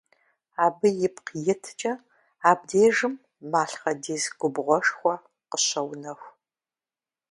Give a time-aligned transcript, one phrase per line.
[0.65, 1.93] Абы ипкъ иткӏэ
[2.49, 3.13] абдежым
[3.51, 5.15] малъхъэдис губгъуэшхуэ
[5.51, 6.31] къыщоунэху.